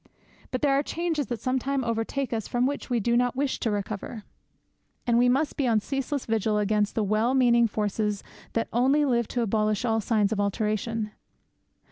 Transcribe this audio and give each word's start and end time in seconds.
But 0.49 0.63
there 0.63 0.73
are 0.75 0.81
changes 0.81 1.27
that 1.27 1.39
sometimes 1.41 1.83
overtake 1.85 2.33
us 2.33 2.47
from 2.47 2.65
which 2.65 2.89
we 2.89 2.99
do 2.99 3.15
not 3.15 3.35
wish 3.35 3.59
to 3.59 3.69
recover; 3.69 4.23
and 5.05 5.15
we 5.19 5.29
must 5.29 5.57
be 5.57 5.67
on 5.67 5.79
ceaseless 5.79 6.25
vigil 6.25 6.57
against 6.57 6.95
the 6.95 7.03
well 7.03 7.35
meaning 7.35 7.67
forces 7.67 8.23
that 8.53 8.67
only 8.73 9.05
live 9.05 9.27
to 9.27 9.43
abolish 9.43 9.85
all 9.85 10.01
signs 10.01 10.31
of 10.31 10.39
alteration. 10.39 11.11